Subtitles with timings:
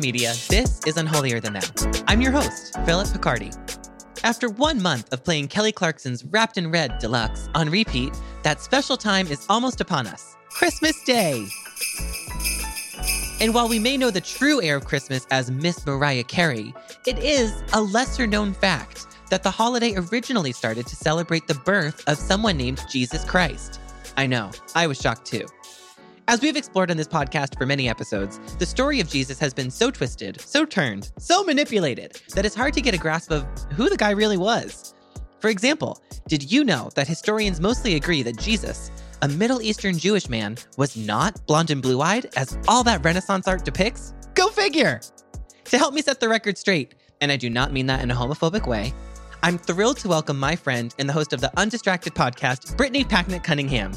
[0.00, 2.02] Media, this is Unholier Than Thou.
[2.06, 3.52] I'm your host, Philip Picardi.
[4.24, 8.12] After one month of playing Kelly Clarkson's Wrapped in Red Deluxe on repeat,
[8.42, 11.46] that special time is almost upon us Christmas Day.
[13.40, 16.74] And while we may know the true heir of Christmas as Miss Mariah Carey,
[17.06, 22.02] it is a lesser known fact that the holiday originally started to celebrate the birth
[22.08, 23.80] of someone named Jesus Christ.
[24.16, 25.46] I know, I was shocked too.
[26.28, 29.70] As we've explored on this podcast for many episodes, the story of Jesus has been
[29.70, 33.88] so twisted, so turned, so manipulated that it's hard to get a grasp of who
[33.88, 34.92] the guy really was.
[35.40, 38.90] For example, did you know that historians mostly agree that Jesus,
[39.22, 43.48] a Middle Eastern Jewish man, was not blonde and blue eyed as all that Renaissance
[43.48, 44.12] art depicts?
[44.34, 45.00] Go figure!
[45.64, 48.14] To help me set the record straight, and I do not mean that in a
[48.14, 48.92] homophobic way,
[49.42, 53.44] I'm thrilled to welcome my friend and the host of the Undistracted podcast, Brittany Packnett
[53.44, 53.92] Cunningham.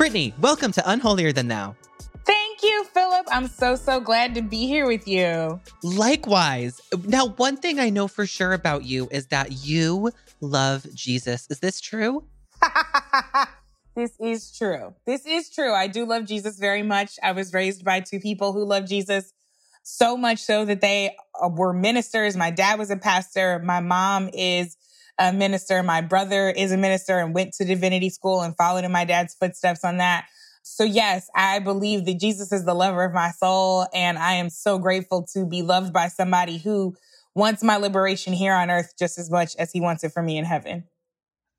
[0.00, 1.76] Brittany, welcome to Unholier Than Thou.
[2.24, 3.26] Thank you, Philip.
[3.30, 5.60] I'm so, so glad to be here with you.
[5.82, 6.80] Likewise.
[7.04, 11.46] Now, one thing I know for sure about you is that you love Jesus.
[11.50, 12.24] Is this true?
[13.94, 14.94] this is true.
[15.04, 15.74] This is true.
[15.74, 17.18] I do love Jesus very much.
[17.22, 19.34] I was raised by two people who love Jesus
[19.82, 22.38] so much so that they uh, were ministers.
[22.38, 23.58] My dad was a pastor.
[23.58, 24.78] My mom is
[25.20, 25.82] a minister.
[25.82, 29.34] My brother is a minister and went to divinity school and followed in my dad's
[29.34, 30.26] footsteps on that.
[30.62, 33.86] So yes, I believe that Jesus is the lover of my soul.
[33.94, 36.96] And I am so grateful to be loved by somebody who
[37.34, 40.38] wants my liberation here on earth just as much as he wants it for me
[40.38, 40.84] in heaven.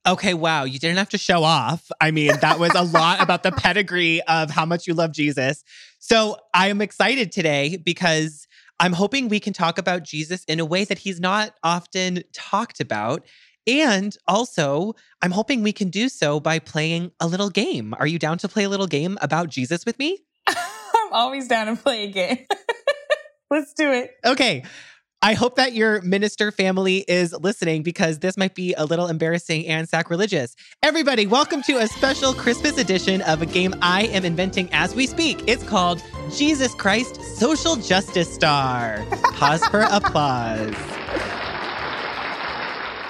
[0.07, 0.63] Okay, wow.
[0.63, 1.91] You didn't have to show off.
[2.01, 5.63] I mean, that was a lot about the pedigree of how much you love Jesus.
[5.99, 8.47] So I am excited today because
[8.79, 12.79] I'm hoping we can talk about Jesus in a way that he's not often talked
[12.79, 13.23] about.
[13.67, 17.93] And also, I'm hoping we can do so by playing a little game.
[17.99, 20.19] Are you down to play a little game about Jesus with me?
[20.47, 22.45] I'm always down to play a game.
[23.51, 24.11] Let's do it.
[24.25, 24.63] Okay.
[25.23, 29.67] I hope that your minister family is listening because this might be a little embarrassing
[29.67, 30.55] and sacrilegious.
[30.81, 35.05] Everybody, welcome to a special Christmas edition of a game I am inventing as we
[35.05, 35.43] speak.
[35.45, 36.01] It's called
[36.31, 39.05] Jesus Christ Social Justice Star.
[39.35, 41.00] Pause for applause.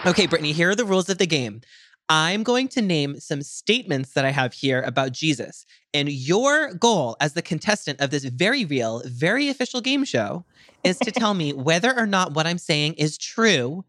[0.04, 1.62] Okay, Brittany, here are the rules of the game.
[2.10, 5.64] I'm going to name some statements that I have here about Jesus.
[5.94, 10.44] And your goal as the contestant of this very real, very official game show
[10.84, 13.86] is to tell me whether or not what I'm saying is true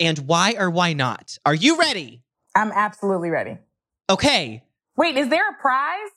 [0.00, 1.38] and why or why not.
[1.46, 2.22] Are you ready?
[2.56, 3.56] I'm absolutely ready.
[4.10, 4.64] Okay.
[4.96, 6.10] Wait, is there a prize?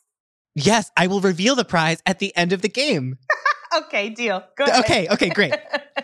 [0.56, 3.20] Yes, I will reveal the prize at the end of the game.
[3.78, 4.44] okay, deal.
[4.58, 4.84] Go ahead.
[4.86, 5.54] Okay, okay, great.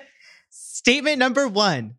[0.51, 1.95] Statement number one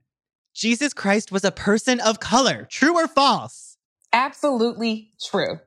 [0.55, 2.67] Jesus Christ was a person of color.
[2.71, 3.77] True or false?
[4.13, 5.59] Absolutely true.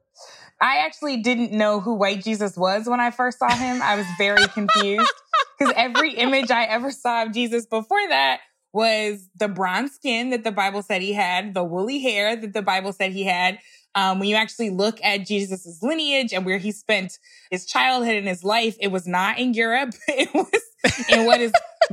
[0.61, 3.81] I actually didn't know who white Jesus was when I first saw him.
[3.81, 5.11] I was very confused
[5.57, 8.39] because every image I ever saw of Jesus before that
[8.73, 12.61] was the bronze skin that the Bible said he had, the woolly hair that the
[12.61, 13.59] Bible said he had.
[13.95, 17.17] Um, when you actually look at Jesus's lineage and where he spent
[17.49, 19.93] his childhood and his life, it was not in Europe.
[20.09, 20.61] It was
[21.09, 21.51] in what is,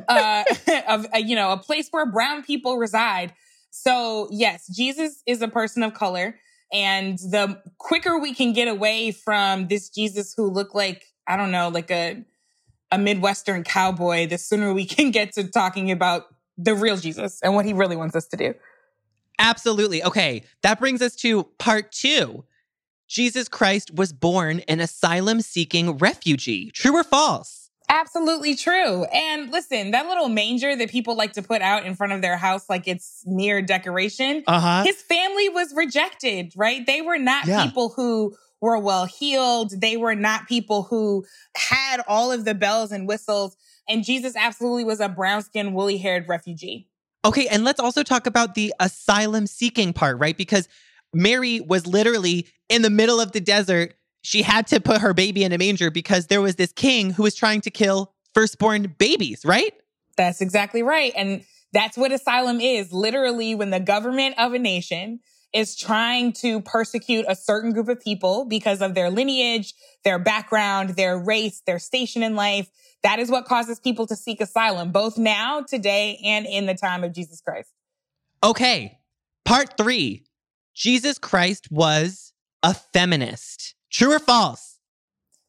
[0.08, 0.44] uh,
[0.88, 3.32] of, uh, you know, a place where brown people reside.
[3.70, 6.38] So yes, Jesus is a person of color.
[6.72, 11.50] And the quicker we can get away from this Jesus who looked like, I don't
[11.50, 12.24] know, like a,
[12.90, 16.24] a Midwestern cowboy, the sooner we can get to talking about
[16.56, 18.54] the real Jesus and what he really wants us to do.
[19.38, 20.04] Absolutely.
[20.04, 20.44] Okay.
[20.62, 22.44] That brings us to part two.
[23.08, 26.70] Jesus Christ was born an asylum seeking refugee.
[26.70, 27.61] True or false?
[27.92, 29.04] Absolutely true.
[29.04, 32.38] And listen, that little manger that people like to put out in front of their
[32.38, 34.84] house like it's mere decoration, uh-huh.
[34.84, 36.86] his family was rejected, right?
[36.86, 37.66] They were not Yeah.
[37.66, 39.78] people who were well heeled.
[39.78, 43.56] They were not people who had all of the bells and whistles.
[43.86, 46.88] And Jesus absolutely was a brown skinned, woolly haired refugee.
[47.26, 47.46] Okay.
[47.46, 50.36] And let's also talk about the asylum seeking part, right?
[50.36, 50.66] Because
[51.12, 53.94] Mary was literally in the middle of the desert.
[54.22, 57.24] She had to put her baby in a manger because there was this king who
[57.24, 59.74] was trying to kill firstborn babies, right?
[60.16, 61.12] That's exactly right.
[61.16, 62.92] And That's what asylum is.
[62.92, 65.20] Literally, when the government of a nation
[65.52, 69.74] is trying to persecute a certain group of people because of their lineage,
[70.04, 72.70] their background, their race, their station in life.
[73.02, 77.04] That is what causes people to seek asylum, both now, today, and in the time
[77.04, 77.70] of Jesus Christ.
[78.42, 78.98] Okay.
[79.44, 80.24] Part three
[80.74, 82.32] Jesus Christ was
[82.62, 83.74] a feminist.
[83.92, 84.78] True or false?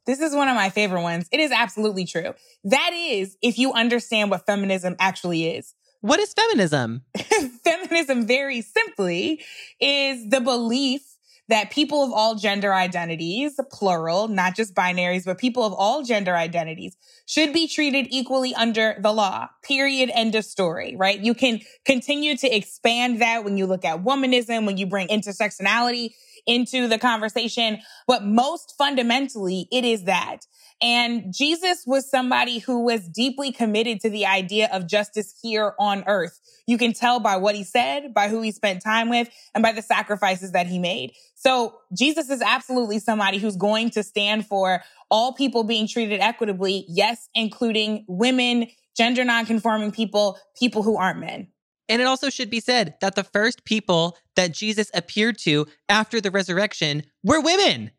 [0.06, 1.30] This is one of my favorite ones.
[1.32, 2.34] It is absolutely true.
[2.66, 5.74] That is, if you understand what feminism actually is.
[6.02, 7.04] What is feminism?
[7.64, 9.42] feminism, very simply,
[9.80, 11.02] is the belief
[11.48, 16.36] that people of all gender identities, plural, not just binaries, but people of all gender
[16.36, 19.48] identities should be treated equally under the law.
[19.64, 20.12] Period.
[20.14, 21.20] End of story, right?
[21.20, 26.14] You can continue to expand that when you look at womanism, when you bring intersectionality
[26.46, 27.80] into the conversation.
[28.08, 30.40] But most fundamentally, it is that.
[30.82, 36.04] And Jesus was somebody who was deeply committed to the idea of justice here on
[36.08, 36.40] earth.
[36.68, 39.72] You can tell by what he said, by who he spent time with, and by
[39.72, 41.14] the sacrifices that he made.
[41.36, 46.86] So Jesus is absolutely somebody who's going to stand for all people being treated equitably.
[46.90, 48.68] Yes, including women,
[48.98, 51.48] gender nonconforming people, people who aren't men.
[51.94, 56.20] And it also should be said that the first people that Jesus appeared to after
[56.20, 57.92] the resurrection were women.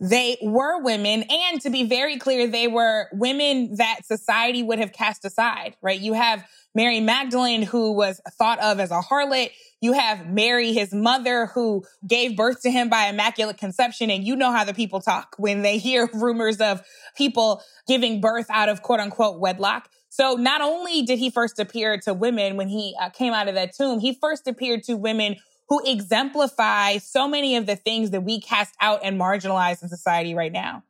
[0.00, 1.22] They were women.
[1.22, 6.00] And to be very clear, they were women that society would have cast aside, right?
[6.00, 6.44] You have
[6.74, 9.50] Mary Magdalene, who was thought of as a harlot.
[9.80, 14.10] You have Mary, his mother, who gave birth to him by immaculate conception.
[14.10, 16.82] And you know how the people talk when they hear rumors of
[17.16, 19.88] people giving birth out of quote unquote wedlock.
[20.16, 23.54] So not only did he first appear to women when he uh, came out of
[23.54, 25.36] that tomb, he first appeared to women
[25.68, 30.34] who exemplify so many of the things that we cast out and marginalize in society
[30.34, 30.82] right now.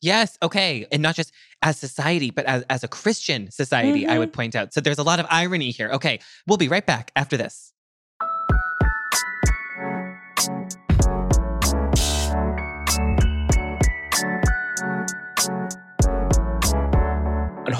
[0.00, 0.86] Yes, okay.
[0.92, 1.32] And not just
[1.62, 4.12] as society, but as, as a Christian society, mm-hmm.
[4.12, 4.72] I would point out.
[4.72, 5.88] So there's a lot of irony here.
[5.88, 7.72] Okay, we'll be right back after this.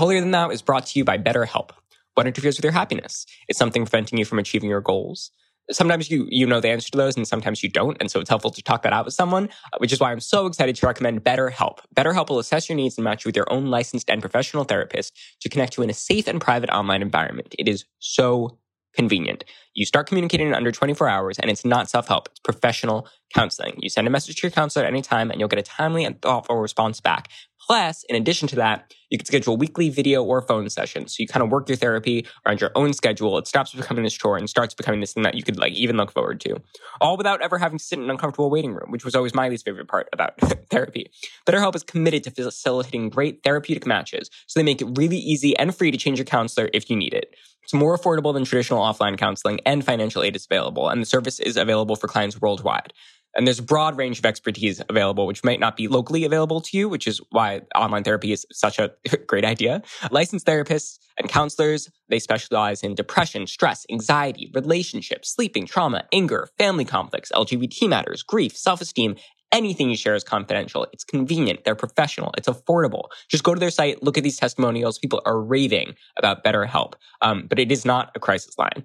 [0.00, 1.72] Unholier Than Thou is brought to you by BetterHelp.
[2.14, 3.26] What interferes with your happiness?
[3.48, 5.30] Is something preventing you from achieving your goals.
[5.70, 8.30] Sometimes you you know the answer to those and sometimes you don't and so it's
[8.30, 10.86] helpful to talk that out with someone uh, which is why i'm so excited to
[10.86, 11.80] recommend betterhelp.
[11.94, 15.14] Betterhelp will assess your needs and match you with your own licensed and professional therapist
[15.42, 17.54] to connect you in a safe and private online environment.
[17.58, 18.56] It is so
[18.94, 19.44] convenient.
[19.74, 22.28] You start communicating in under 24 hours and it's not self-help.
[22.30, 23.76] It's professional counseling.
[23.78, 26.04] You send a message to your counselor at any time and you'll get a timely
[26.04, 27.28] and thoughtful response back
[27.70, 31.14] Plus, in addition to that, you can schedule weekly video or phone sessions.
[31.14, 33.38] So you kind of work your therapy around your own schedule.
[33.38, 35.96] It stops becoming this chore and starts becoming this thing that you could like even
[35.96, 36.56] look forward to.
[37.00, 39.48] All without ever having to sit in an uncomfortable waiting room, which was always my
[39.48, 40.36] least favorite part about
[40.70, 41.12] therapy.
[41.46, 44.30] BetterHelp is committed to facilitating great therapeutic matches.
[44.48, 47.14] So they make it really easy and free to change your counselor if you need
[47.14, 47.36] it.
[47.62, 50.88] It's more affordable than traditional offline counseling and financial aid is available.
[50.88, 52.92] And the service is available for clients worldwide.
[53.36, 56.76] And there's a broad range of expertise available, which might not be locally available to
[56.76, 58.92] you, which is why online therapy is such a
[59.26, 59.82] great idea.
[60.10, 66.84] Licensed therapists and counselors, they specialize in depression, stress, anxiety, relationships, sleeping, trauma, anger, family
[66.84, 69.16] conflicts, LGBT matters, grief, self-esteem,
[69.52, 70.86] anything you share is confidential.
[70.92, 71.64] It's convenient.
[71.64, 72.32] They're professional.
[72.36, 73.08] It's affordable.
[73.28, 74.98] Just go to their site, look at these testimonials.
[74.98, 76.94] People are raving about BetterHelp.
[77.20, 78.84] Um, but it is not a crisis line.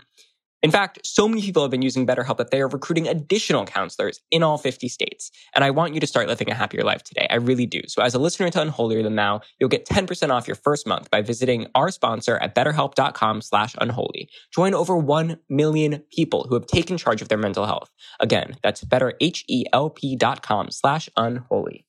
[0.61, 4.21] In fact, so many people have been using BetterHelp that they are recruiting additional counselors
[4.31, 5.29] in all 50 states.
[5.53, 7.27] And I want you to start living a happier life today.
[7.29, 7.81] I really do.
[7.87, 11.11] So as a listener to Unholier Than Thou, you'll get 10% off your first month
[11.11, 14.29] by visiting our sponsor at betterhelp.com slash unholy.
[14.53, 17.91] Join over 1 million people who have taken charge of their mental health.
[18.19, 21.85] Again, that's betterhelp.com slash unholy.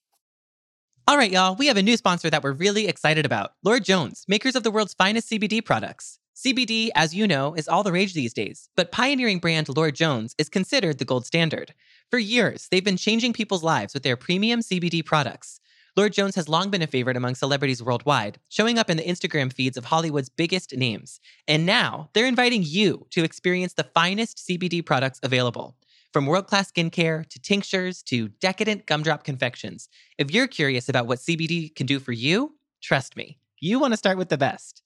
[1.09, 3.53] All right, y'all, we have a new sponsor that we're really excited about.
[3.63, 6.19] Lord Jones, makers of the world's finest CBD products.
[6.37, 10.35] CBD, as you know, is all the rage these days, but pioneering brand Lord Jones
[10.37, 11.73] is considered the gold standard.
[12.11, 15.61] For years, they've been changing people's lives with their premium CBD products.
[15.97, 19.51] Lord Jones has long been a favorite among celebrities worldwide, showing up in the Instagram
[19.51, 21.21] feeds of Hollywood's biggest names.
[21.49, 25.75] And now, they're inviting you to experience the finest CBD products available.
[26.13, 29.89] From world class skincare to tinctures to decadent gumdrop confections.
[30.19, 33.97] If you're curious about what CBD can do for you, trust me, you want to
[33.97, 34.83] start with the best.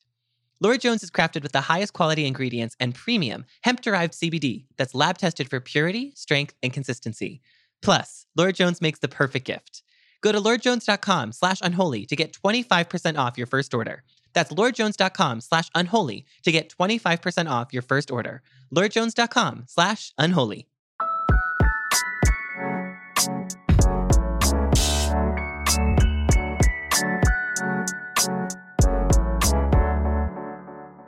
[0.63, 4.95] Lord Jones is crafted with the highest quality ingredients and premium hemp derived CBD that's
[4.95, 7.41] lab tested for purity, strength, and consistency.
[7.81, 9.83] Plus, Lord Jones makes the perfect gift.
[10.21, 14.03] Go to lordjones.com slash unholy to get 25% off your first order.
[14.35, 18.43] That's lordjones.com slash unholy to get 25% off your first order.
[18.75, 20.70] lordjones.com slash unholy.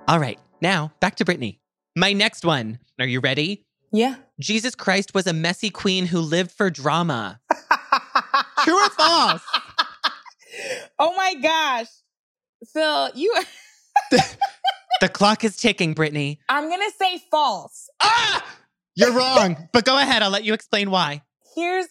[0.09, 1.61] All right, now back to Brittany.
[1.97, 2.79] My next one.
[2.99, 3.65] Are you ready?
[3.93, 4.17] Yeah.
[4.41, 7.41] Jesus Christ was a messy queen who lived for drama.
[8.65, 9.43] True or false?
[10.99, 11.89] oh my gosh.
[12.73, 13.35] Phil, you
[15.01, 16.41] The clock is ticking, Brittany.
[16.49, 17.89] I'm gonna say false.
[18.01, 18.45] Ah!
[18.95, 19.69] You're wrong.
[19.73, 20.23] but go ahead.
[20.23, 21.23] I'll let you explain why.
[21.57, 21.87] Here's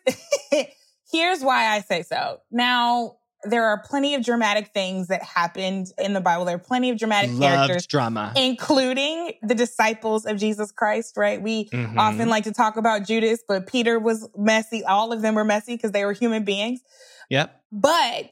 [1.12, 2.38] here's why I say so.
[2.52, 6.46] Now, there are plenty of dramatic things that happened in the Bible.
[6.46, 8.34] There are plenty of dramatic Loved characters, drama.
[8.36, 11.42] including the disciples of Jesus Christ, right?
[11.42, 11.98] We Mhm.
[11.98, 14.84] often like to talk about Judas, but Peter was messy.
[14.84, 16.82] All of them were messy because they were human beings.
[17.30, 17.56] Yep.
[17.72, 18.32] But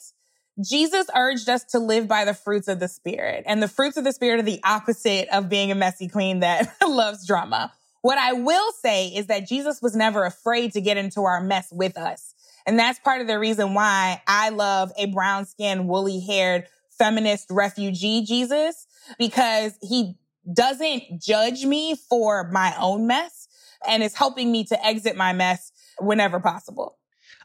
[0.61, 3.43] Jesus urged us to live by the fruits of the Spirit.
[3.47, 6.71] And the fruits of the Spirit are the opposite of being a messy queen that
[6.87, 7.71] loves drama.
[8.01, 11.67] What I will say is that Jesus was never afraid to get into our mess
[11.71, 12.33] with us.
[12.65, 16.65] And that's part of the reason why I love a brown skinned, woolly haired
[16.97, 18.85] feminist refugee Jesus,
[19.17, 20.15] because he
[20.51, 23.47] doesn't judge me for my own mess
[23.87, 26.97] and is helping me to exit my mess whenever possible.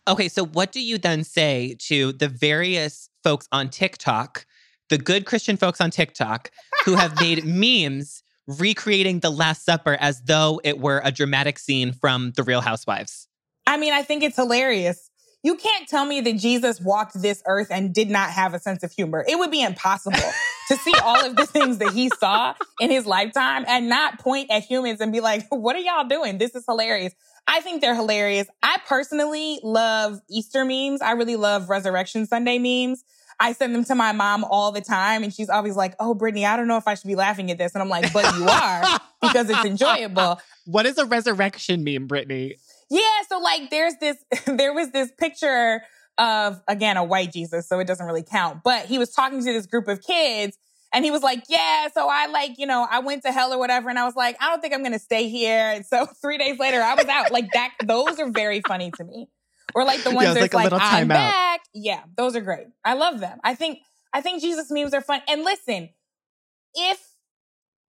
[0.06, 4.44] Okay, so what do you then say to the various folks on TikTok,
[4.90, 6.50] the good Christian folks on TikTok,
[6.84, 11.92] who have made memes recreating the Last Supper as though it were a dramatic scene
[11.92, 13.23] from The Real Housewives?
[13.66, 15.10] I mean, I think it's hilarious.
[15.42, 18.82] You can't tell me that Jesus walked this earth and did not have a sense
[18.82, 19.24] of humor.
[19.28, 20.18] It would be impossible
[20.68, 24.50] to see all of the things that he saw in his lifetime and not point
[24.50, 26.38] at humans and be like, what are y'all doing?
[26.38, 27.12] This is hilarious.
[27.46, 28.46] I think they're hilarious.
[28.62, 31.02] I personally love Easter memes.
[31.02, 33.04] I really love Resurrection Sunday memes.
[33.38, 36.46] I send them to my mom all the time and she's always like, Oh, Brittany,
[36.46, 37.74] I don't know if I should be laughing at this.
[37.74, 40.40] And I'm like, but you are because it's enjoyable.
[40.64, 42.56] What is a resurrection meme, Brittany?
[42.90, 45.82] Yeah, so like there's this there was this picture
[46.18, 48.60] of again a white Jesus, so it doesn't really count.
[48.64, 50.56] But he was talking to this group of kids
[50.92, 53.58] and he was like, "Yeah, so I like, you know, I went to hell or
[53.58, 56.06] whatever." And I was like, "I don't think I'm going to stay here." And so
[56.22, 57.32] 3 days later I was out.
[57.32, 59.28] like that those are very funny to me.
[59.74, 61.14] Or like the ones Yeah, that's like like, I'm timeout.
[61.14, 61.60] back.
[61.74, 62.68] Yeah, those are great.
[62.84, 63.38] I love them.
[63.42, 63.80] I think
[64.12, 65.20] I think Jesus memes are fun.
[65.28, 65.88] And listen,
[66.74, 67.00] if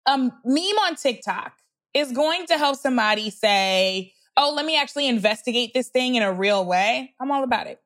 [0.06, 1.52] a meme on TikTok
[1.94, 6.32] is going to help somebody say, oh, let me actually investigate this thing in a
[6.32, 7.80] real way, I'm all about it.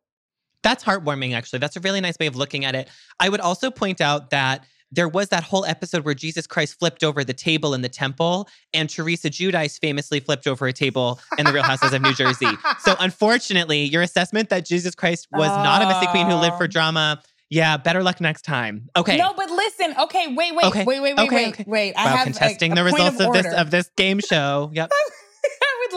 [0.62, 1.60] That's heartwarming, actually.
[1.60, 2.88] That's a really nice way of looking at it.
[3.20, 7.02] I would also point out that there was that whole episode where Jesus Christ flipped
[7.04, 11.44] over the table in the temple, and Teresa Giudice famously flipped over a table in
[11.44, 12.46] the Real Housewives of New Jersey.
[12.80, 16.64] So, unfortunately, your assessment that Jesus Christ was not a messy queen who lived for
[16.64, 16.68] Oh.
[16.68, 18.88] drama, yeah, better luck next time.
[18.96, 19.16] Okay.
[19.16, 19.94] No, but listen.
[20.00, 21.64] Okay, wait, wait, Okay, wait, wait, wait, okay, wait, okay.
[21.66, 21.94] wait.
[21.96, 24.70] I Wow, have contesting a, a the results of, this of this game show.
[24.72, 24.90] Yep.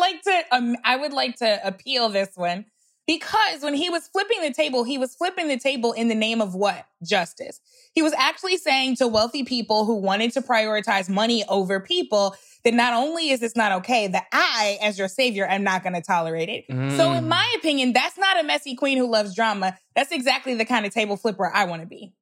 [0.02, 2.66] I would like to um, I would like to appeal this one
[3.08, 6.42] because when he was flipping the table, he was flipping the table in the name
[6.42, 6.86] of what?
[7.04, 7.60] Justice.
[7.94, 12.74] He was actually saying to wealthy people who wanted to prioritize money over people that
[12.74, 16.02] not only is this not okay, that I, as your savior, am not going to
[16.02, 16.66] tolerate it.
[16.96, 17.30] So, in Mm.
[17.30, 19.78] my opinion, that's not a messy queen who loves drama.
[19.96, 22.14] That's exactly the kind of table flipper I want to be.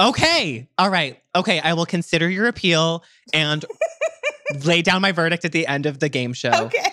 [0.00, 0.68] Okay.
[0.78, 1.20] All right.
[1.36, 1.60] Okay.
[1.60, 3.64] I will consider your appeal and
[4.64, 6.52] lay down my verdict at the end of the game show.
[6.66, 6.91] Okay.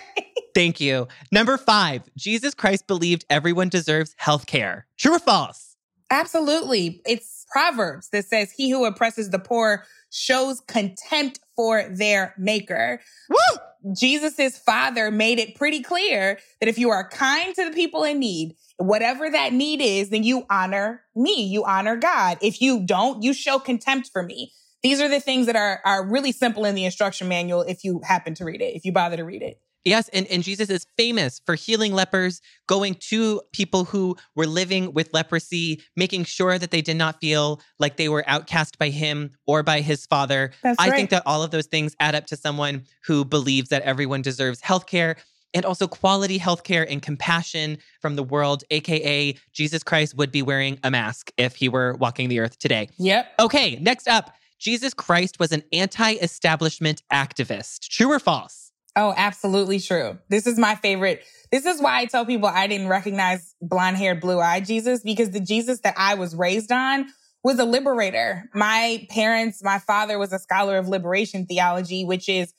[0.54, 1.08] Thank you.
[1.30, 4.86] Number five, Jesus Christ believed everyone deserves health care.
[4.98, 5.76] True or false?
[6.10, 7.00] Absolutely.
[7.06, 13.00] It's Proverbs that says, He who oppresses the poor shows contempt for their maker.
[13.28, 13.94] Woo!
[13.94, 18.18] Jesus' father made it pretty clear that if you are kind to the people in
[18.18, 22.38] need, whatever that need is, then you honor me, you honor God.
[22.42, 24.52] If you don't, you show contempt for me.
[24.82, 28.00] These are the things that are, are really simple in the instruction manual if you
[28.04, 29.60] happen to read it, if you bother to read it.
[29.84, 34.92] Yes, and, and Jesus is famous for healing lepers, going to people who were living
[34.92, 39.30] with leprosy, making sure that they did not feel like they were outcast by him
[39.46, 40.50] or by his father.
[40.62, 40.96] That's I right.
[40.96, 44.60] think that all of those things add up to someone who believes that everyone deserves
[44.60, 45.16] healthcare
[45.54, 50.78] and also quality healthcare and compassion from the world, aka Jesus Christ would be wearing
[50.84, 52.88] a mask if he were walking the earth today.
[52.98, 53.26] Yep.
[53.40, 57.88] Okay, next up, Jesus Christ was an anti-establishment activist.
[57.88, 58.59] True or false?
[58.96, 60.18] Oh, absolutely true.
[60.28, 61.22] This is my favorite.
[61.52, 65.30] This is why I tell people I didn't recognize blonde haired, blue eyed Jesus because
[65.30, 67.06] the Jesus that I was raised on
[67.42, 68.48] was a liberator.
[68.54, 72.52] My parents, my father was a scholar of liberation theology, which is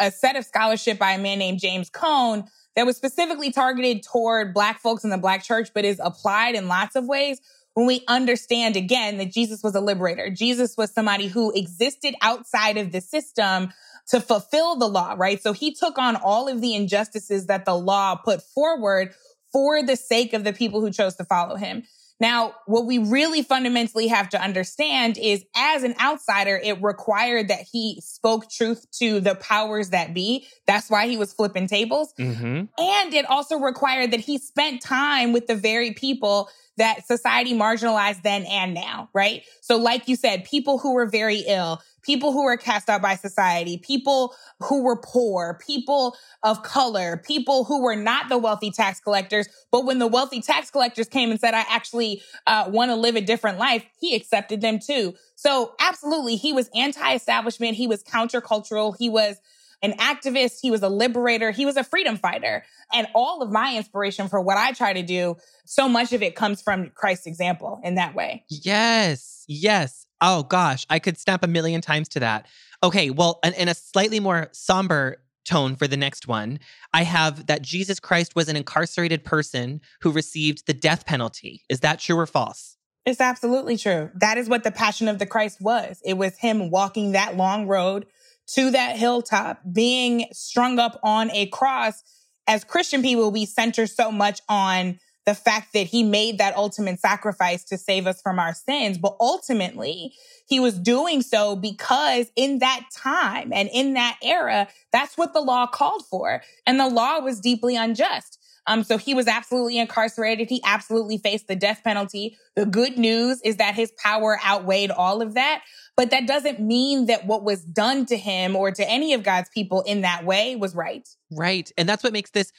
[0.00, 2.44] a set of scholarship by a man named James Cone
[2.76, 6.66] that was specifically targeted toward black folks in the black church, but is applied in
[6.66, 7.40] lots of ways
[7.74, 10.30] when we understand again that Jesus was a liberator.
[10.30, 13.72] Jesus was somebody who existed outside of the system
[14.08, 15.42] to fulfill the law, right?
[15.42, 19.14] So he took on all of the injustices that the law put forward
[19.52, 21.84] for the sake of the people who chose to follow him.
[22.20, 27.66] Now, what we really fundamentally have to understand is as an outsider, it required that
[27.70, 30.46] he spoke truth to the powers that be.
[30.66, 32.14] That's why he was flipping tables.
[32.18, 32.64] Mm-hmm.
[32.78, 38.22] And it also required that he spent time with the very people that society marginalized
[38.22, 39.42] then and now, right?
[39.60, 43.14] So like you said, people who were very ill, people who were cast out by
[43.16, 49.00] society, people who were poor, people of color, people who were not the wealthy tax
[49.00, 49.48] collectors.
[49.70, 53.16] But when the wealthy tax collectors came and said, I actually uh, want to live
[53.16, 55.14] a different life, he accepted them too.
[55.36, 57.76] So absolutely, he was anti-establishment.
[57.76, 58.94] He was countercultural.
[58.98, 59.36] He was
[59.82, 60.58] an activist.
[60.62, 61.50] He was a liberator.
[61.50, 62.64] He was a freedom fighter.
[62.92, 66.34] And all of my inspiration for what I try to do, so much of it
[66.34, 68.44] comes from Christ's example in that way.
[68.48, 69.44] Yes.
[69.48, 70.06] Yes.
[70.20, 72.46] Oh gosh, I could snap a million times to that.
[72.82, 76.58] Okay, well, in, in a slightly more somber tone for the next one,
[76.92, 81.62] I have that Jesus Christ was an incarcerated person who received the death penalty.
[81.68, 82.76] Is that true or false?
[83.04, 84.10] It's absolutely true.
[84.14, 86.00] That is what the passion of the Christ was.
[86.04, 88.06] It was him walking that long road
[88.46, 92.02] to that hilltop, being strung up on a cross.
[92.46, 97.00] As Christian people, we center so much on the fact that he made that ultimate
[97.00, 98.98] sacrifice to save us from our sins.
[98.98, 100.12] But ultimately,
[100.46, 105.40] he was doing so because in that time and in that era, that's what the
[105.40, 106.42] law called for.
[106.66, 108.38] And the law was deeply unjust.
[108.66, 110.48] Um, so he was absolutely incarcerated.
[110.48, 112.36] He absolutely faced the death penalty.
[112.56, 115.62] The good news is that his power outweighed all of that.
[115.96, 119.48] But that doesn't mean that what was done to him or to any of God's
[119.50, 121.08] people in that way was right.
[121.30, 121.70] Right.
[121.76, 122.52] And that's what makes this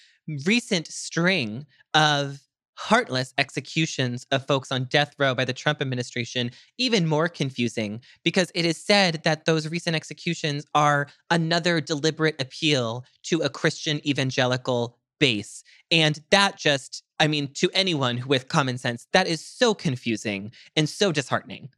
[0.45, 2.39] recent string of
[2.77, 8.51] heartless executions of folks on death row by the Trump administration even more confusing because
[8.53, 14.97] it is said that those recent executions are another deliberate appeal to a Christian evangelical
[15.19, 15.63] base.
[15.91, 20.89] And that just, I mean, to anyone with common sense, that is so confusing and
[20.89, 21.69] so disheartening.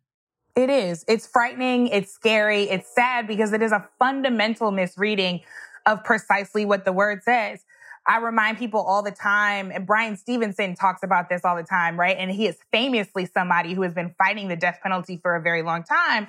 [0.56, 1.06] It is.
[1.08, 1.88] It's frightening.
[1.88, 2.64] It's scary.
[2.64, 5.42] It's sad because it is a fundamental misreading
[5.86, 7.64] of precisely what the word says.
[8.08, 12.00] I remind people all the time, and Bryan Stevenson talks about this all the time,
[12.00, 12.16] right?
[12.18, 15.62] And he is famously somebody who has been fighting the death penalty for a very
[15.62, 16.28] long time.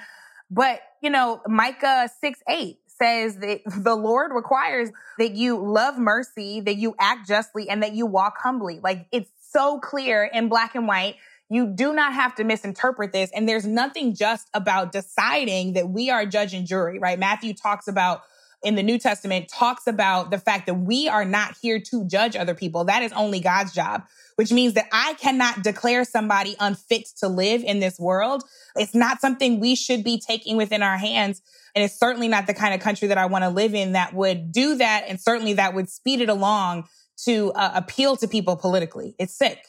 [0.50, 6.60] But, you know, Micah 6 8 says that the Lord requires that you love mercy,
[6.60, 8.80] that you act justly, and that you walk humbly.
[8.82, 11.16] Like it's so clear in black and white.
[11.50, 13.30] You do not have to misinterpret this.
[13.34, 17.18] And there's nothing just about deciding that we are judge and jury, right?
[17.18, 18.22] Matthew talks about
[18.62, 22.34] in the New Testament talks about the fact that we are not here to judge
[22.34, 22.84] other people.
[22.84, 24.02] That is only God's job,
[24.36, 28.42] which means that I cannot declare somebody unfit to live in this world.
[28.74, 31.40] It's not something we should be taking within our hands.
[31.78, 34.12] And it's certainly not the kind of country that I want to live in that
[34.12, 35.04] would do that.
[35.06, 36.88] And certainly that would speed it along
[37.24, 39.14] to uh, appeal to people politically.
[39.16, 39.64] It's sick.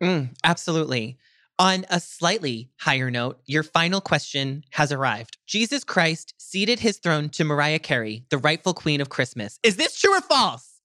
[0.00, 1.18] Mm, absolutely.
[1.58, 5.36] On a slightly higher note, your final question has arrived.
[5.48, 9.58] Jesus Christ ceded his throne to Mariah Carey, the rightful queen of Christmas.
[9.64, 10.78] Is this true or false?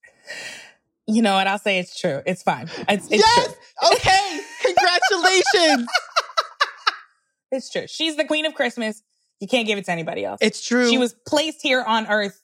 [1.05, 1.45] You know what?
[1.45, 2.23] I'll say it's true.
[2.25, 2.67] It's fine.
[2.89, 3.45] It's, it's yes!
[3.45, 3.91] true.
[3.93, 4.39] Okay.
[4.63, 5.87] Congratulations.
[7.51, 7.85] it's true.
[7.85, 9.03] She's the queen of Christmas.
[9.43, 10.37] You can't give it to anybody else.
[10.41, 10.89] It's true.
[10.89, 12.41] She was placed here on earth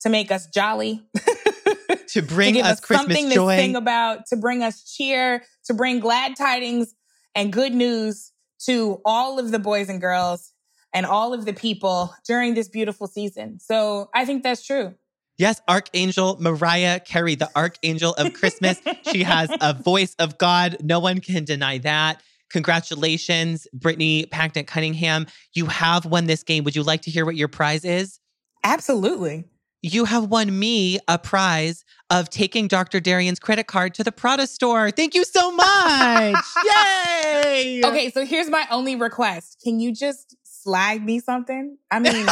[0.00, 1.06] to make us jolly.
[2.08, 3.54] to bring to us, us Christmas something joy.
[3.54, 6.94] to sing about, to bring us cheer, to bring glad tidings
[7.34, 8.32] and good news
[8.64, 10.54] to all of the boys and girls
[10.94, 13.60] and all of the people during this beautiful season.
[13.60, 14.94] So I think that's true.
[15.36, 18.80] Yes, Archangel Mariah Carey, the Archangel of Christmas.
[19.12, 20.78] she has a voice of God.
[20.82, 22.22] No one can deny that.
[22.50, 25.26] Congratulations, Brittany Packnett Cunningham.
[25.54, 26.64] You have won this game.
[26.64, 28.20] Would you like to hear what your prize is?
[28.64, 29.44] Absolutely.
[29.82, 32.98] You have won me a prize of taking Dr.
[32.98, 34.90] Darian's credit card to the Prada store.
[34.90, 36.44] Thank you so much.
[36.64, 37.82] Yay.
[37.84, 39.60] Okay, so here's my only request.
[39.62, 41.78] Can you just slag me something?
[41.92, 42.26] I mean,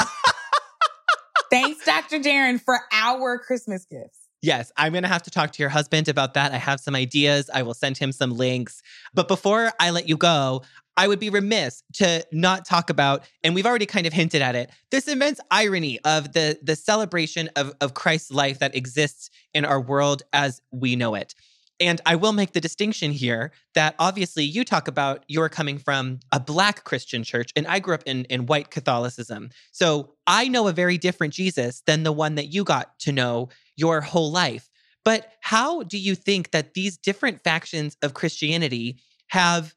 [1.51, 2.19] thanks, Dr.
[2.19, 4.26] Darren, for our Christmas gifts.
[4.47, 6.53] Yes, I'm going to have to talk to your husband about that.
[6.53, 7.51] I have some ideas.
[7.53, 8.81] I will send him some links.
[9.13, 10.63] But before I let you go,
[10.97, 14.55] I would be remiss to not talk about, and we've already kind of hinted at
[14.55, 19.65] it, this immense irony of the, the celebration of, of Christ's life that exists in
[19.65, 21.35] our world as we know it.
[21.81, 26.21] And I will make the distinction here that obviously you talk about you're coming from
[26.31, 29.51] a Black Christian church, and I grew up in, in white Catholicism.
[29.73, 33.49] So I know a very different Jesus than the one that you got to know
[33.77, 34.69] your whole life.
[35.05, 39.75] But how do you think that these different factions of Christianity have,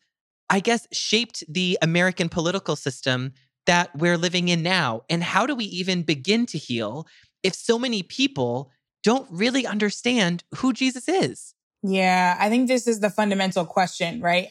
[0.50, 3.34] I guess, shaped the American political system
[3.68, 5.04] that we're living in now?
[5.10, 7.06] And how do we even begin to heal
[7.44, 8.72] if so many people
[9.04, 11.54] don't really understand who Jesus is?
[11.84, 14.50] Yeah, I think this is the fundamental question, right?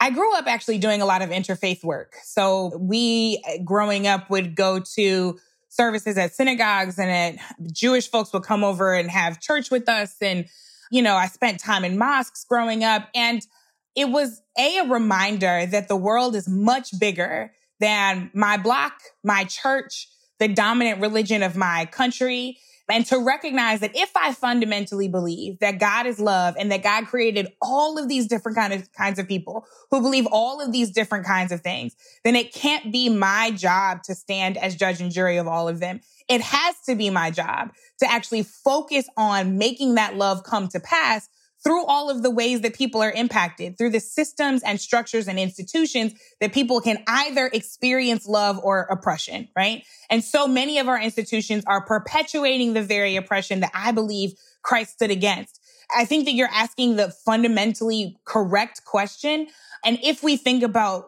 [0.00, 2.14] I grew up actually doing a lot of interfaith work.
[2.24, 5.38] So we eh, growing up would go to
[5.76, 10.16] services at synagogues and at Jewish folks would come over and have church with us.
[10.20, 10.46] And,
[10.90, 13.46] you know, I spent time in mosques growing up and
[13.94, 19.44] it was a, a reminder that the world is much bigger than my block, my
[19.44, 20.08] church,
[20.38, 22.58] the dominant religion of my country.
[22.88, 27.06] And to recognize that if I fundamentally believe that God is love and that God
[27.06, 30.90] created all of these different kind of kinds of people who believe all of these
[30.90, 35.10] different kinds of things, then it can't be my job to stand as judge and
[35.10, 36.00] jury of all of them.
[36.28, 40.80] It has to be my job to actually focus on making that love come to
[40.80, 41.28] pass
[41.66, 45.36] through all of the ways that people are impacted, through the systems and structures and
[45.36, 49.82] institutions that people can either experience love or oppression, right?
[50.08, 54.92] And so many of our institutions are perpetuating the very oppression that I believe Christ
[54.92, 55.60] stood against.
[55.94, 59.48] I think that you're asking the fundamentally correct question.
[59.84, 61.06] And if we think about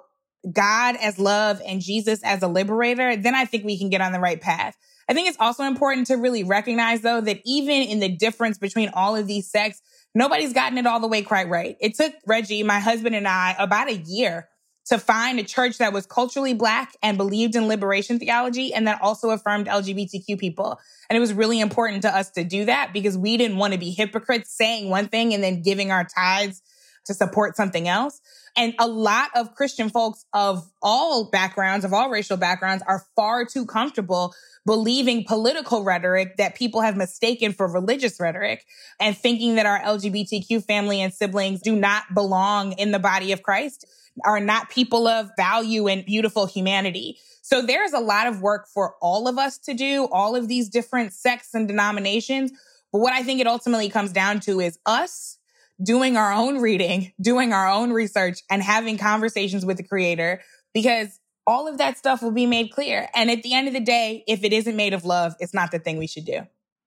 [0.53, 4.11] God as love and Jesus as a liberator, then I think we can get on
[4.11, 4.77] the right path.
[5.09, 8.90] I think it's also important to really recognize though that even in the difference between
[8.92, 9.81] all of these sects,
[10.18, 11.76] nobody's gotten it all the way quite right.
[11.81, 14.48] It took Reggie, my husband and I about a year
[14.87, 19.00] to find a church that was culturally black and believed in liberation theology and that
[19.00, 20.81] also affirmed LGBTQ people.
[21.09, 23.78] And it was really important to us to do that because we didn't want to
[23.78, 26.62] be hypocrites saying one thing and then giving our tithes
[27.04, 28.20] to support something else.
[28.57, 33.44] And a lot of Christian folks of all backgrounds, of all racial backgrounds are far
[33.44, 34.35] too comfortable
[34.68, 38.66] believing political rhetoric that people have mistaken for religious rhetoric
[39.00, 43.42] and thinking that our LGBTQ family and siblings do not belong in the body of
[43.42, 43.87] Christ,
[44.26, 47.16] are not people of value and beautiful humanity.
[47.40, 50.68] So there's a lot of work for all of us to do, all of these
[50.68, 52.52] different sects and denominations.
[52.92, 55.38] But what I think it ultimately comes down to is us
[55.83, 60.42] doing our own reading, doing our own research and having conversations with the creator
[60.74, 61.18] because
[61.49, 63.09] all of that stuff will be made clear.
[63.15, 65.71] And at the end of the day, if it isn't made of love, it's not
[65.71, 66.43] the thing we should do.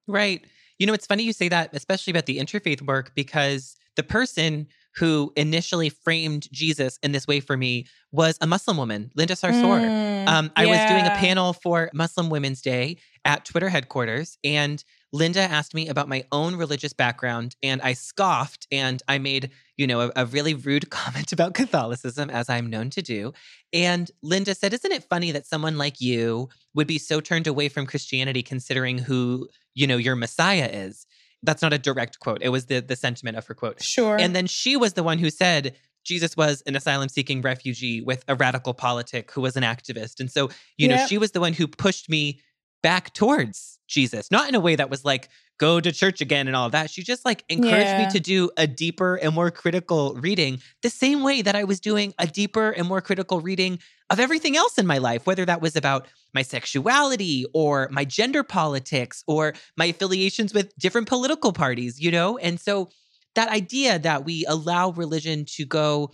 [0.07, 0.45] Right.
[0.77, 4.67] You know, it's funny you say that, especially about the interfaith work, because the person
[4.97, 9.81] who initially framed Jesus in this way for me was a Muslim woman, Linda Sarsour.
[9.81, 10.69] Mm, um, I yeah.
[10.69, 15.87] was doing a panel for Muslim Women's Day at Twitter headquarters, and Linda asked me
[15.89, 20.25] about my own religious background, and I scoffed and I made, you know, a, a,
[20.25, 23.33] really rude comment about Catholicism, as I'm known to do.
[23.73, 27.69] And Linda said, Isn't it funny that someone like you would be so turned away
[27.69, 31.05] from Christianity considering who, you know, your Messiah is?
[31.43, 32.41] That's not a direct quote.
[32.41, 33.81] It was the the sentiment of her quote.
[33.81, 34.17] Sure.
[34.17, 38.23] And then she was the one who said, Jesus was an asylum seeking refugee with
[38.27, 40.19] a radical politic who was an activist.
[40.19, 40.89] And so, you yep.
[40.89, 42.39] know, she was the one who pushed me
[42.83, 45.29] back towards Jesus, not in a way that was like,
[45.61, 46.89] go to church again and all of that.
[46.89, 48.05] She just like encouraged yeah.
[48.05, 51.79] me to do a deeper and more critical reading, the same way that I was
[51.79, 53.77] doing a deeper and more critical reading
[54.09, 58.43] of everything else in my life, whether that was about my sexuality or my gender
[58.43, 62.39] politics or my affiliations with different political parties, you know?
[62.39, 62.89] And so
[63.35, 66.11] that idea that we allow religion to go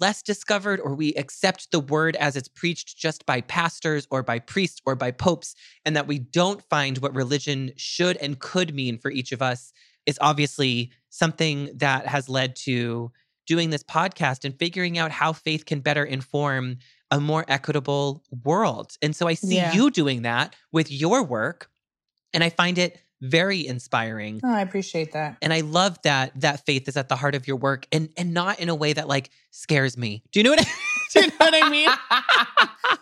[0.00, 4.38] less discovered or we accept the word as it's preached just by pastors or by
[4.38, 8.98] priests or by popes, and that we don't find what religion should and could mean
[8.98, 9.72] for each of us
[10.06, 13.12] is obviously something that has led to
[13.46, 16.78] doing this podcast and figuring out how faith can better inform
[17.10, 18.92] a more equitable world.
[19.02, 19.72] And so I see yeah.
[19.72, 21.68] you doing that with your work,
[22.32, 24.40] and I find it very inspiring.
[24.42, 25.36] Oh, I appreciate that.
[25.42, 28.32] And I love that that faith is at the heart of your work and and
[28.32, 30.22] not in a way that like scares me.
[30.32, 30.70] Do you know what I,
[31.12, 31.88] do you know what I mean?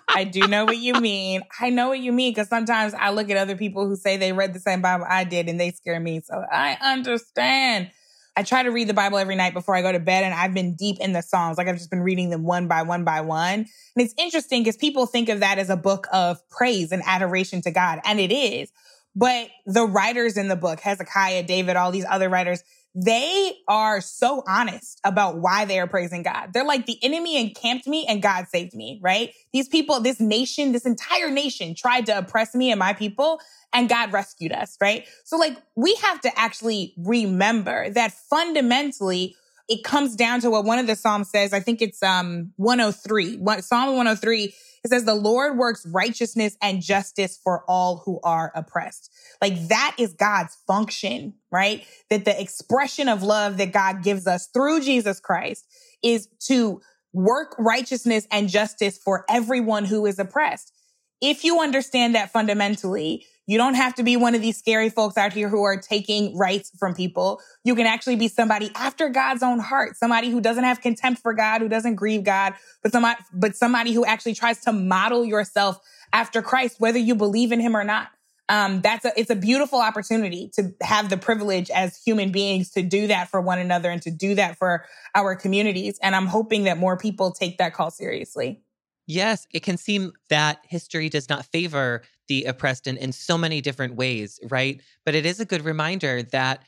[0.09, 1.43] I do know what you mean.
[1.61, 4.33] I know what you mean because sometimes I look at other people who say they
[4.33, 6.21] read the same Bible I did and they scare me.
[6.21, 7.91] So I understand.
[8.37, 10.55] I try to read the Bible every night before I go to bed, and I've
[10.55, 11.59] been deep in the Psalms.
[11.59, 13.53] Like I've just been reading them one by one by one.
[13.53, 17.63] And it's interesting because people think of that as a book of praise and adoration
[17.63, 18.71] to God, and it is.
[19.15, 22.63] But the writers in the book, Hezekiah, David, all these other writers,
[22.95, 26.51] they are so honest about why they are praising God.
[26.53, 29.33] They're like, the enemy encamped me and God saved me, right?
[29.53, 33.41] These people, this nation, this entire nation tried to oppress me and my people
[33.73, 35.07] and God rescued us, right?
[35.25, 39.37] So like, we have to actually remember that fundamentally,
[39.69, 41.53] it comes down to what one of the Psalms says.
[41.53, 43.39] I think it's um 103.
[43.61, 49.11] Psalm 103 it says the Lord works righteousness and justice for all who are oppressed.
[49.43, 51.85] Like that is God's function, right?
[52.11, 55.67] That the expression of love that God gives us through Jesus Christ
[56.03, 56.81] is to
[57.13, 60.73] work righteousness and justice for everyone who is oppressed.
[61.21, 65.17] if you understand that fundamentally, you don't have to be one of these scary folks
[65.17, 67.41] out here who are taking rights from people.
[67.65, 71.33] You can actually be somebody after God's own heart, somebody who doesn't have contempt for
[71.33, 75.81] God, who doesn't grieve God, but somebody, but somebody who actually tries to model yourself
[76.13, 78.11] after Christ, whether you believe in him or not.
[78.51, 82.83] Um, that's a, it's a beautiful opportunity to have the privilege as human beings to
[82.83, 84.85] do that for one another and to do that for
[85.15, 85.99] our communities.
[86.03, 88.63] And I'm hoping that more people take that call seriously.
[89.09, 93.63] Yes, it can seem that history does not favor the oppressed in, in so many
[93.63, 94.83] different ways, right?
[95.07, 96.63] But it is a good reminder that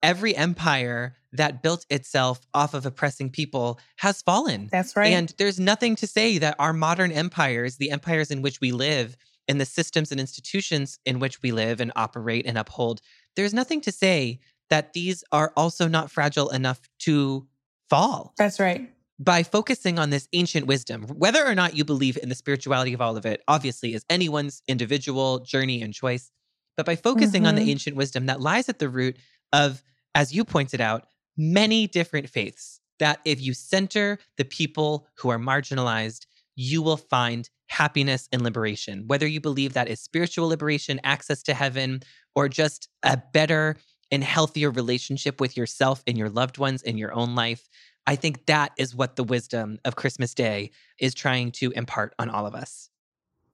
[0.00, 4.68] every empire that built itself off of oppressing people has fallen.
[4.70, 5.12] That's right.
[5.12, 9.16] And there's nothing to say that our modern empires, the empires in which we live,
[9.48, 13.00] and the systems and institutions in which we live and operate and uphold,
[13.34, 14.38] there's nothing to say
[14.70, 17.48] that these are also not fragile enough to
[17.90, 18.34] fall.
[18.38, 18.88] That's right
[19.22, 23.00] by focusing on this ancient wisdom, whether or not you believe in the spirituality of
[23.00, 26.32] all of it, obviously is anyone's individual journey and choice.
[26.76, 27.48] But by focusing mm-hmm.
[27.48, 27.70] on the mm-hmm.
[27.70, 29.16] ancient wisdom that lies at the root
[29.52, 29.82] of,
[30.14, 31.06] as you pointed out,
[31.36, 37.48] many different faiths, that if you center the people who are marginalized, you will find
[37.68, 39.04] happiness and liberation.
[39.06, 42.02] Whether you believe that is spiritual liberation, access to heaven,
[42.34, 43.76] or just a better
[44.10, 47.68] and healthier relationship with yourself and your loved ones in your own life,
[48.06, 52.30] I think that is what the wisdom of Christmas Day is trying to impart on
[52.30, 52.90] all of us.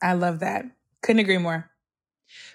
[0.03, 0.65] I love that.
[1.03, 1.71] Couldn't agree more.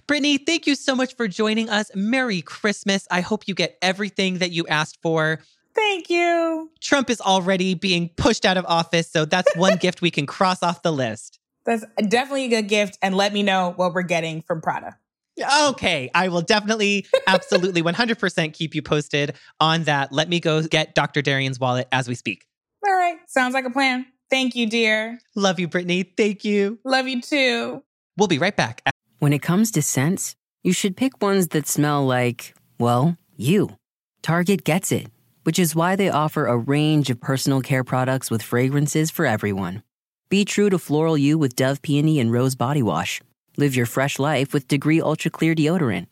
[0.08, 1.92] Brittany, thank you so much for joining us.
[1.96, 3.08] Merry Christmas.
[3.10, 5.40] I hope you get everything that you asked for.
[5.76, 6.70] Thank you.
[6.80, 10.62] Trump is already being pushed out of office, so that's one gift we can cross
[10.62, 11.40] off the list.
[11.66, 12.98] That's definitely a good gift.
[13.02, 14.98] And let me know what we're getting from Prada.
[15.42, 20.12] Okay, I will definitely, absolutely, 100% keep you posted on that.
[20.12, 21.22] Let me go get Dr.
[21.22, 22.46] Darian's wallet as we speak.
[22.86, 24.06] All right, sounds like a plan.
[24.30, 25.20] Thank you, dear.
[25.36, 26.04] Love you, Brittany.
[26.04, 26.80] Thank you.
[26.84, 27.84] Love you too.
[28.18, 28.82] We'll be right back.
[29.20, 33.78] When it comes to scents, you should pick ones that smell like, well, you.
[34.22, 35.08] Target gets it,
[35.44, 39.84] which is why they offer a range of personal care products with fragrances for everyone.
[40.30, 43.22] Be true to floral you with Dove Peony and Rose Body Wash
[43.56, 46.08] Live your fresh life with Degree Ultra Clear Deodorant.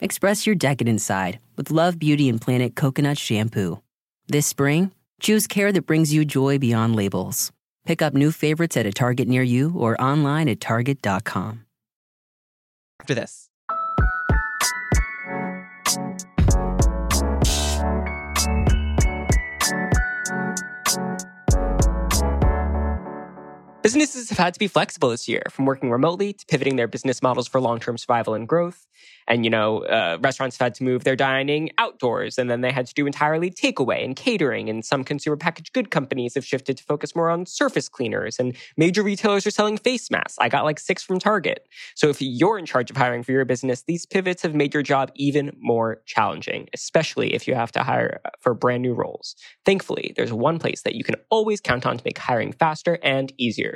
[0.00, 3.82] Express your decadent side with Love Beauty and Planet Coconut Shampoo.
[4.28, 7.52] This spring, choose care that brings you joy beyond labels.
[7.84, 11.66] Pick up new favorites at a Target near you or online at Target.com.
[13.00, 13.45] After this.
[23.86, 27.22] Businesses have had to be flexible this year, from working remotely to pivoting their business
[27.22, 28.84] models for long term survival and growth.
[29.28, 32.72] And, you know, uh, restaurants have had to move their dining outdoors, and then they
[32.72, 34.68] had to do entirely takeaway and catering.
[34.68, 38.56] And some consumer packaged good companies have shifted to focus more on surface cleaners, and
[38.76, 40.36] major retailers are selling face masks.
[40.40, 41.68] I got like six from Target.
[41.94, 44.82] So if you're in charge of hiring for your business, these pivots have made your
[44.82, 49.36] job even more challenging, especially if you have to hire uh, for brand new roles.
[49.64, 53.32] Thankfully, there's one place that you can always count on to make hiring faster and
[53.38, 53.75] easier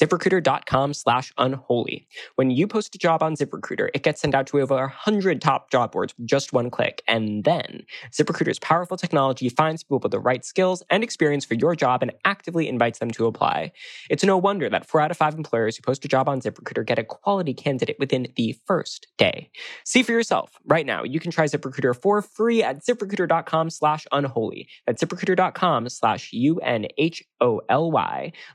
[0.00, 2.06] ZipRecruiter.com slash unholy.
[2.34, 5.70] When you post a job on ZipRecruiter, it gets sent out to over 100 top
[5.70, 7.02] job boards with just one click.
[7.08, 7.82] And then
[8.12, 12.12] ZipRecruiter's powerful technology finds people with the right skills and experience for your job and
[12.24, 13.72] actively invites them to apply.
[14.10, 16.84] It's no wonder that four out of five employers who post a job on ZipRecruiter
[16.84, 19.50] get a quality candidate within the first day.
[19.84, 20.58] See for yourself.
[20.66, 24.68] Right now, you can try ZipRecruiter for free at ZipRecruiter.com slash unholy.
[24.86, 26.92] That's ZipRecruiter.com slash U-N-H-O-L-Y.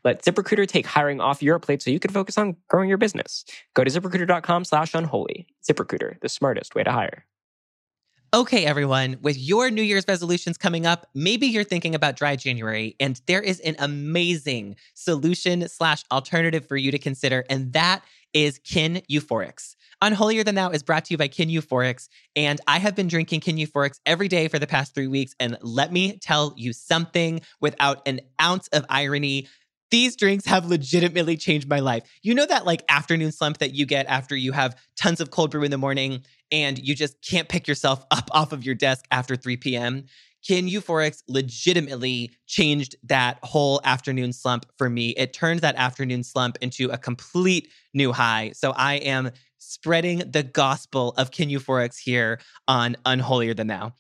[0.03, 3.45] Let ZipRecruiter take hiring off your plate so you can focus on growing your business.
[3.75, 5.45] Go to ziprecruiter.com slash unholy.
[5.69, 7.25] ZipRecruiter, the smartest way to hire.
[8.33, 12.95] Okay, everyone, with your New Year's resolutions coming up, maybe you're thinking about dry January,
[12.97, 18.57] and there is an amazing solution slash alternative for you to consider, and that is
[18.59, 19.75] Kin Euphorics.
[20.01, 23.41] Unholier Than Thou is brought to you by Kin Euphorics, and I have been drinking
[23.41, 27.41] Kin Euphorics every day for the past three weeks, and let me tell you something
[27.59, 29.49] without an ounce of irony
[29.91, 32.03] these drinks have legitimately changed my life.
[32.23, 35.51] You know that like afternoon slump that you get after you have tons of cold
[35.51, 39.05] brew in the morning and you just can't pick yourself up off of your desk
[39.11, 40.05] after 3 p.m.
[40.43, 45.09] Kin Euphorics legitimately changed that whole afternoon slump for me.
[45.09, 48.51] It turned that afternoon slump into a complete new high.
[48.55, 53.93] So I am spreading the gospel of Kin Euphorics here on Unholier Than Thou.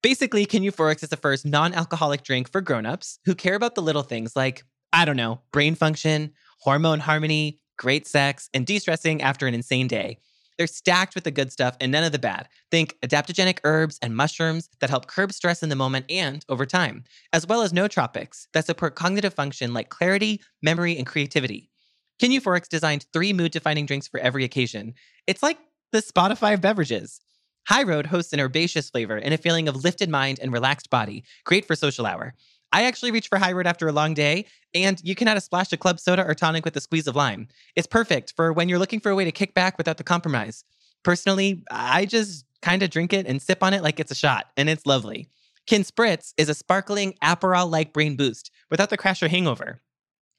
[0.00, 3.82] Basically, Kin Euphorics is the first non alcoholic drink for grown-ups who care about the
[3.82, 9.22] little things like I don't know, brain function, hormone harmony, great sex, and de stressing
[9.22, 10.18] after an insane day.
[10.56, 12.48] They're stacked with the good stuff and none of the bad.
[12.72, 17.04] Think adaptogenic herbs and mushrooms that help curb stress in the moment and over time,
[17.32, 21.70] as well as nootropics that support cognitive function like clarity, memory, and creativity.
[22.18, 24.94] Kin Euphorics designed three mood defining drinks for every occasion.
[25.28, 25.58] It's like
[25.92, 27.20] the Spotify of beverages.
[27.68, 31.22] High Road hosts an herbaceous flavor and a feeling of lifted mind and relaxed body,
[31.44, 32.34] great for social hour.
[32.72, 35.40] I actually reach for High Road after a long day, and you can add a
[35.40, 37.48] splash of club soda or tonic with a squeeze of lime.
[37.76, 40.64] It's perfect for when you're looking for a way to kick back without the compromise.
[41.02, 44.46] Personally, I just kind of drink it and sip on it like it's a shot,
[44.56, 45.28] and it's lovely.
[45.66, 49.80] Kin Spritz is a sparkling Aperol like brain boost without the crash or hangover.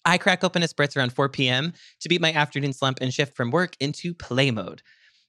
[0.06, 1.74] I crack open a spritz around 4 p.m.
[2.00, 4.82] to beat my afternoon slump and shift from work into play mode.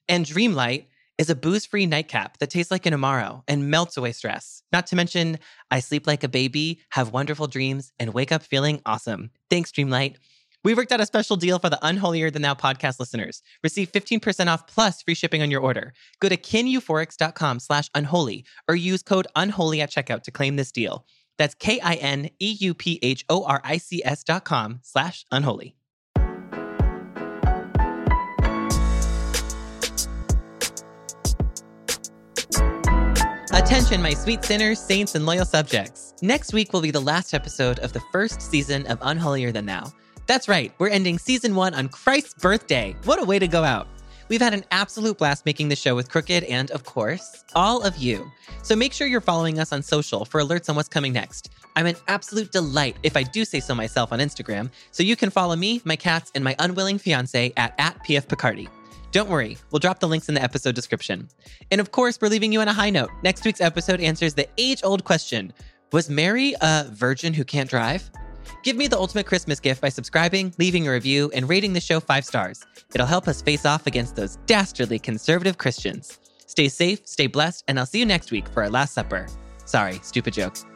[0.09, 0.87] And Dreamlight
[1.21, 4.63] is a booze free nightcap that tastes like an Amaro and melts away stress.
[4.73, 5.39] Not to mention,
[5.71, 9.31] I sleep like a baby, have wonderful dreams, and wake up feeling awesome.
[9.51, 10.17] Thanks, Dreamlight.
[10.65, 13.43] We worked out a special deal for the Unholier Than Thou podcast listeners.
[13.63, 15.93] Receive 15% off plus free shipping on your order.
[16.21, 21.05] Go to kineuphorics.com slash unholy or use code unholy at checkout to claim this deal.
[21.37, 25.77] That's K-I-N-E-U-P-H-O-R-I-C-S dot com slash unholy.
[33.71, 36.13] Attention, my sweet sinners, saints, and loyal subjects.
[36.23, 39.93] Next week will be the last episode of the first season of Unholier Than Thou.
[40.27, 42.97] That's right, we're ending season one on Christ's birthday.
[43.05, 43.87] What a way to go out!
[44.29, 47.97] We've had an absolute blast making the show with Crooked and, of course, all of
[47.97, 48.29] you.
[48.65, 51.51] So make sure you're following us on social for alerts on what's coming next.
[51.77, 55.31] I'm an absolute delight, if I do say so myself, on Instagram, so you can
[55.31, 58.69] follow me, my cats, and my unwilling fiance at, at PF PFPicardi.
[59.13, 61.29] Don't worry, we'll drop the links in the episode description.
[61.71, 63.11] And of course, we're leaving you on a high note.
[63.25, 65.53] Next week's episode answers the age old question
[65.93, 68.09] Was Mary a virgin who can't drive?
[68.63, 71.99] Give me the ultimate Christmas gift by subscribing, leaving a review, and rating the show
[71.99, 72.65] five stars.
[72.95, 76.19] It'll help us face off against those dastardly conservative Christians.
[76.47, 79.27] Stay safe, stay blessed, and I'll see you next week for our Last Supper.
[79.65, 80.70] Sorry, stupid joke.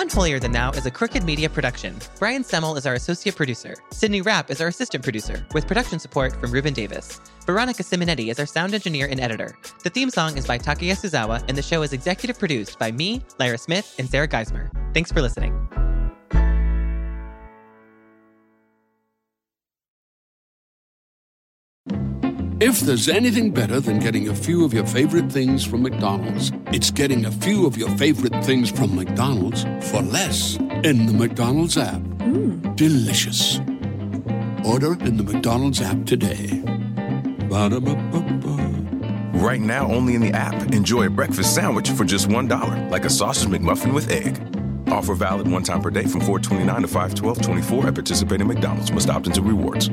[0.00, 1.94] Unholier Than Thou is a Crooked Media production.
[2.18, 3.74] Brian Semmel is our associate producer.
[3.90, 7.20] Sydney Rapp is our assistant producer, with production support from Ruben Davis.
[7.44, 9.58] Veronica Simonetti is our sound engineer and editor.
[9.84, 13.20] The theme song is by Takuya Suzawa, and the show is executive produced by me,
[13.38, 14.70] Lyra Smith, and Sarah Geismer.
[14.94, 15.52] Thanks for listening.
[22.60, 26.90] If there's anything better than getting a few of your favorite things from McDonald's, it's
[26.90, 32.02] getting a few of your favorite things from McDonald's for less in the McDonald's app.
[32.20, 32.60] Hmm.
[32.74, 33.60] Delicious.
[34.62, 36.60] Order in the McDonald's app today.
[37.48, 39.38] Ba-da-ba-ba-ba.
[39.38, 40.74] Right now, only in the app.
[40.74, 44.38] Enjoy a breakfast sandwich for just $1, like a sausage McMuffin with egg.
[44.92, 48.92] Offer valid one time per day from 429 to 51224 at participating McDonald's.
[48.92, 49.88] Must opt into rewards.